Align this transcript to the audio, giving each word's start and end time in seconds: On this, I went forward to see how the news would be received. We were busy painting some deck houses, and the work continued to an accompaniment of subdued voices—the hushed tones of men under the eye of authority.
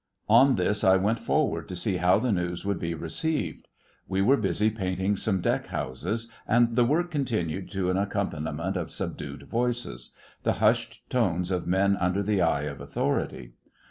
On 0.29 0.55
this, 0.55 0.83
I 0.83 0.97
went 0.97 1.19
forward 1.19 1.67
to 1.69 1.75
see 1.75 1.97
how 1.97 2.17
the 2.17 2.31
news 2.31 2.65
would 2.65 2.79
be 2.79 2.95
received. 2.95 3.67
We 4.07 4.19
were 4.23 4.35
busy 4.35 4.71
painting 4.71 5.15
some 5.15 5.41
deck 5.41 5.67
houses, 5.67 6.27
and 6.47 6.75
the 6.75 6.83
work 6.83 7.11
continued 7.11 7.69
to 7.73 7.91
an 7.91 7.97
accompaniment 7.97 8.77
of 8.77 8.89
subdued 8.89 9.43
voices—the 9.43 10.53
hushed 10.53 11.07
tones 11.11 11.51
of 11.51 11.67
men 11.67 11.97
under 11.97 12.23
the 12.23 12.41
eye 12.41 12.63
of 12.63 12.81
authority. 12.81 13.53